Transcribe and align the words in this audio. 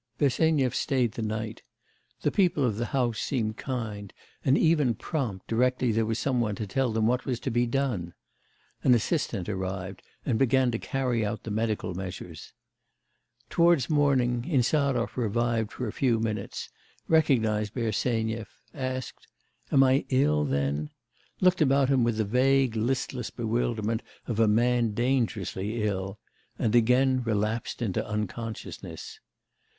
Bersenyev 0.17 0.73
stayed 0.73 1.11
the 1.11 1.21
night. 1.21 1.61
The 2.21 2.31
people 2.31 2.65
of 2.65 2.77
the 2.77 2.87
house 2.87 3.19
seemed 3.19 3.57
kind, 3.57 4.11
and 4.43 4.57
even 4.57 4.95
prompt 4.95 5.45
directly 5.45 5.91
there 5.91 6.07
was 6.07 6.17
some 6.17 6.41
one 6.41 6.55
to 6.55 6.65
tell 6.65 6.91
them 6.91 7.05
what 7.05 7.27
was 7.27 7.39
to 7.41 7.51
be 7.51 7.67
done. 7.67 8.15
An 8.81 8.95
assistant 8.95 9.47
arrived, 9.47 10.01
and 10.25 10.39
began 10.39 10.71
to 10.71 10.79
carry 10.79 11.23
out 11.23 11.43
the 11.43 11.51
medical 11.51 11.93
measures. 11.93 12.51
Towards 13.51 13.91
morning 13.91 14.43
Insarov 14.45 15.17
revived 15.17 15.71
for 15.71 15.85
a 15.87 15.91
few 15.93 16.19
minutes, 16.19 16.69
recognised 17.07 17.75
Bersenyev, 17.75 18.47
asked: 18.73 19.27
'Am 19.71 19.83
I 19.83 20.05
ill, 20.09 20.45
then?' 20.45 20.89
looked 21.41 21.61
about 21.61 21.89
him 21.89 22.03
with 22.03 22.17
the 22.17 22.25
vague, 22.25 22.75
listless 22.75 23.29
bewilderment 23.29 24.01
of 24.25 24.39
a 24.39 24.47
man 24.47 24.95
dangerously 24.95 25.83
ill, 25.83 26.17
and 26.57 26.73
again 26.73 27.21
relapsed 27.21 27.83
into 27.83 28.03
unconsciousness. 28.07 29.19